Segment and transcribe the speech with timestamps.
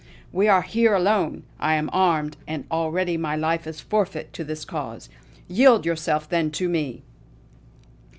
[0.31, 1.43] We are here alone!
[1.59, 5.09] I am armed; and already my life is forfeit to this course.
[5.47, 7.03] Yield yourself, then, to me!"